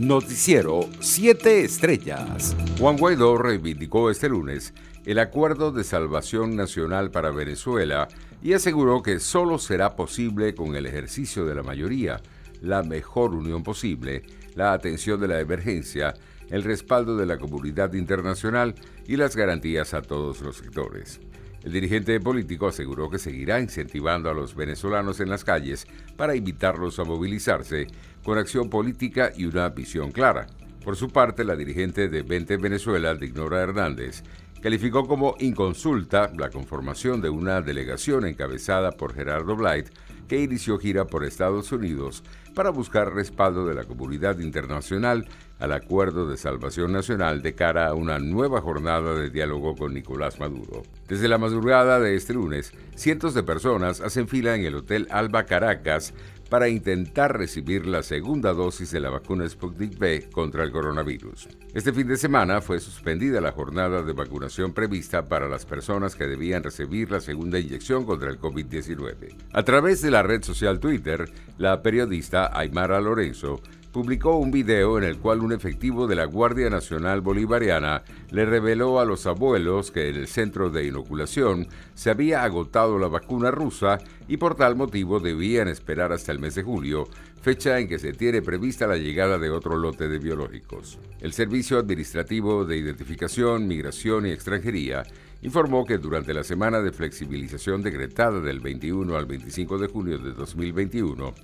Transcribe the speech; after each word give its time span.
Noticiero 0.00 0.88
7 1.00 1.62
Estrellas. 1.62 2.56
Juan 2.78 2.96
Guaidó 2.96 3.36
reivindicó 3.36 4.10
este 4.10 4.30
lunes 4.30 4.72
el 5.04 5.18
Acuerdo 5.18 5.72
de 5.72 5.84
Salvación 5.84 6.56
Nacional 6.56 7.10
para 7.10 7.30
Venezuela 7.30 8.08
y 8.42 8.54
aseguró 8.54 9.02
que 9.02 9.20
solo 9.20 9.58
será 9.58 9.96
posible 9.96 10.54
con 10.54 10.74
el 10.74 10.86
ejercicio 10.86 11.44
de 11.44 11.54
la 11.54 11.62
mayoría, 11.62 12.22
la 12.62 12.82
mejor 12.82 13.34
unión 13.34 13.62
posible, 13.62 14.22
la 14.54 14.72
atención 14.72 15.20
de 15.20 15.28
la 15.28 15.38
emergencia, 15.38 16.14
el 16.48 16.62
respaldo 16.62 17.18
de 17.18 17.26
la 17.26 17.36
comunidad 17.36 17.92
internacional 17.92 18.74
y 19.06 19.18
las 19.18 19.36
garantías 19.36 19.92
a 19.92 20.00
todos 20.00 20.40
los 20.40 20.56
sectores. 20.56 21.20
El 21.62 21.72
dirigente 21.72 22.18
político 22.20 22.68
aseguró 22.68 23.10
que 23.10 23.18
seguirá 23.18 23.60
incentivando 23.60 24.30
a 24.30 24.34
los 24.34 24.54
venezolanos 24.54 25.20
en 25.20 25.28
las 25.28 25.44
calles 25.44 25.86
para 26.16 26.34
invitarlos 26.34 26.98
a 26.98 27.04
movilizarse 27.04 27.86
con 28.24 28.38
acción 28.38 28.70
política 28.70 29.30
y 29.36 29.44
una 29.44 29.68
visión 29.68 30.10
clara. 30.10 30.46
Por 30.82 30.96
su 30.96 31.10
parte, 31.10 31.44
la 31.44 31.56
dirigente 31.56 32.08
de 32.08 32.22
20 32.22 32.56
Venezuela, 32.56 33.14
Dignora 33.14 33.60
Hernández, 33.60 34.22
calificó 34.62 35.06
como 35.06 35.36
inconsulta 35.38 36.30
la 36.36 36.48
conformación 36.48 37.20
de 37.20 37.28
una 37.28 37.60
delegación 37.60 38.26
encabezada 38.26 38.92
por 38.92 39.14
Gerardo 39.14 39.54
Blight 39.54 39.88
que 40.30 40.40
inició 40.40 40.78
gira 40.78 41.08
por 41.08 41.24
Estados 41.24 41.72
Unidos 41.72 42.22
para 42.54 42.70
buscar 42.70 43.12
respaldo 43.12 43.66
de 43.66 43.74
la 43.74 43.82
comunidad 43.82 44.38
internacional 44.38 45.26
al 45.58 45.72
Acuerdo 45.72 46.28
de 46.28 46.36
Salvación 46.36 46.92
Nacional 46.92 47.42
de 47.42 47.56
cara 47.56 47.88
a 47.88 47.94
una 47.94 48.20
nueva 48.20 48.60
jornada 48.60 49.16
de 49.16 49.30
diálogo 49.30 49.74
con 49.74 49.92
Nicolás 49.92 50.38
Maduro. 50.38 50.84
Desde 51.08 51.26
la 51.26 51.36
madrugada 51.36 51.98
de 51.98 52.14
este 52.14 52.34
lunes, 52.34 52.72
cientos 52.94 53.34
de 53.34 53.42
personas 53.42 54.00
hacen 54.00 54.28
fila 54.28 54.54
en 54.54 54.64
el 54.64 54.76
Hotel 54.76 55.08
Alba 55.10 55.46
Caracas 55.46 56.14
para 56.50 56.68
intentar 56.68 57.38
recibir 57.38 57.86
la 57.86 58.02
segunda 58.02 58.52
dosis 58.52 58.90
de 58.90 59.00
la 59.00 59.08
vacuna 59.08 59.48
Sputnik 59.48 59.98
V 59.98 60.28
contra 60.32 60.64
el 60.64 60.72
coronavirus. 60.72 61.48
Este 61.72 61.92
fin 61.92 62.08
de 62.08 62.16
semana 62.16 62.60
fue 62.60 62.80
suspendida 62.80 63.40
la 63.40 63.52
jornada 63.52 64.02
de 64.02 64.12
vacunación 64.12 64.74
prevista 64.74 65.28
para 65.28 65.48
las 65.48 65.64
personas 65.64 66.16
que 66.16 66.26
debían 66.26 66.64
recibir 66.64 67.10
la 67.12 67.20
segunda 67.20 67.60
inyección 67.60 68.04
contra 68.04 68.30
el 68.30 68.40
COVID-19. 68.40 69.36
A 69.52 69.62
través 69.62 70.02
de 70.02 70.10
la 70.10 70.19
red 70.22 70.42
social 70.42 70.78
Twitter, 70.78 71.28
la 71.58 71.82
periodista 71.82 72.50
Aymara 72.52 73.00
Lorenzo 73.00 73.60
publicó 73.92 74.36
un 74.36 74.50
video 74.50 74.98
en 74.98 75.04
el 75.04 75.18
cual 75.18 75.40
un 75.40 75.52
efectivo 75.52 76.06
de 76.06 76.14
la 76.14 76.24
Guardia 76.24 76.70
Nacional 76.70 77.20
Bolivariana 77.20 78.02
le 78.30 78.44
reveló 78.44 79.00
a 79.00 79.04
los 79.04 79.26
abuelos 79.26 79.90
que 79.90 80.08
en 80.08 80.16
el 80.16 80.28
centro 80.28 80.70
de 80.70 80.86
inoculación 80.86 81.66
se 81.94 82.10
había 82.10 82.44
agotado 82.44 82.98
la 82.98 83.08
vacuna 83.08 83.50
rusa 83.50 83.98
y 84.28 84.36
por 84.36 84.54
tal 84.54 84.76
motivo 84.76 85.18
debían 85.18 85.68
esperar 85.68 86.12
hasta 86.12 86.30
el 86.30 86.38
mes 86.38 86.54
de 86.54 86.62
julio, 86.62 87.08
fecha 87.42 87.78
en 87.80 87.88
que 87.88 87.98
se 87.98 88.12
tiene 88.12 88.42
prevista 88.42 88.86
la 88.86 88.96
llegada 88.96 89.38
de 89.38 89.50
otro 89.50 89.76
lote 89.76 90.08
de 90.08 90.18
biológicos. 90.18 90.98
El 91.20 91.32
Servicio 91.32 91.78
Administrativo 91.78 92.64
de 92.64 92.76
Identificación, 92.76 93.66
Migración 93.66 94.26
y 94.26 94.30
Extranjería 94.30 95.02
informó 95.42 95.84
que 95.84 95.98
durante 95.98 96.34
la 96.34 96.44
semana 96.44 96.80
de 96.80 96.92
flexibilización 96.92 97.82
decretada 97.82 98.40
del 98.40 98.60
21 98.60 99.16
al 99.16 99.26
25 99.26 99.78
de 99.78 99.88
junio 99.88 100.18
de 100.18 100.32
2021, 100.32 101.34